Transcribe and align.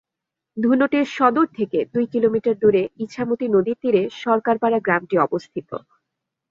ধুনটের 0.57 1.05
সদর 1.11 1.47
থেকে 1.57 1.79
দুই 1.93 2.05
কিলোমিটার 2.13 2.55
দূরে 2.59 2.83
ইছামতী 3.03 3.45
নদীর 3.47 3.77
তীরে 3.81 4.01
সরকারপাড়া 4.23 4.79
গ্রামটি 4.85 5.15
অবস্থিত। 5.17 5.69